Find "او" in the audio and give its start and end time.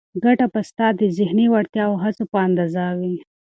1.89-1.95